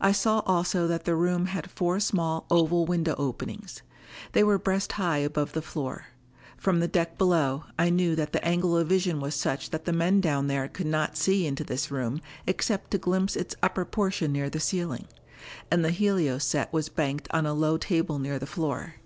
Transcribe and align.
I 0.00 0.10
saw 0.10 0.40
also 0.46 0.88
that 0.88 1.04
the 1.04 1.14
room 1.14 1.46
had 1.46 1.70
four 1.70 2.00
small 2.00 2.44
oval 2.50 2.86
window 2.86 3.14
openings. 3.16 3.82
They 4.32 4.42
were 4.42 4.58
breast 4.58 4.90
high 4.90 5.18
above 5.18 5.52
the 5.52 5.62
floor; 5.62 6.06
from 6.56 6.80
the 6.80 6.88
deck 6.88 7.16
below 7.16 7.66
I 7.78 7.88
knew 7.88 8.16
that 8.16 8.32
the 8.32 8.44
angle 8.44 8.76
of 8.76 8.88
vision 8.88 9.20
was 9.20 9.36
such 9.36 9.70
that 9.70 9.84
the 9.84 9.92
men 9.92 10.20
down 10.20 10.48
there 10.48 10.66
could 10.66 10.88
not 10.88 11.16
see 11.16 11.46
into 11.46 11.62
this 11.62 11.88
room 11.88 12.20
except 12.48 12.90
to 12.90 12.98
glimpse 12.98 13.36
its 13.36 13.54
upper 13.62 13.84
portion 13.84 14.32
near 14.32 14.50
the 14.50 14.58
ceiling. 14.58 15.06
And 15.70 15.84
the 15.84 15.92
helio 15.92 16.38
set 16.38 16.72
was 16.72 16.88
banked 16.88 17.28
on 17.30 17.46
a 17.46 17.54
low 17.54 17.76
table 17.78 18.18
near 18.18 18.40
the 18.40 18.48
floor. 18.48 18.96